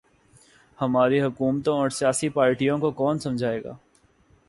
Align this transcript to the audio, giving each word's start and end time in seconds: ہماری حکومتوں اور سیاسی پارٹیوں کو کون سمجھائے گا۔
ہماری 0.81 1.21
حکومتوں 1.21 1.77
اور 1.77 1.89
سیاسی 1.89 2.29
پارٹیوں 2.29 2.77
کو 2.77 2.91
کون 2.91 3.19
سمجھائے 3.19 3.63
گا۔ 3.63 3.75